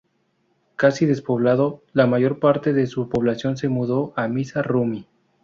Casi 0.77 1.05
despoblado, 1.05 1.83
la 1.93 2.07
mayor 2.07 2.39
parte 2.39 2.73
de 2.73 2.87
su 2.87 3.07
población 3.07 3.55
se 3.55 3.69
mudó 3.69 4.13
a 4.15 4.27
Misa 4.27 4.63
Rumi. 4.63 5.07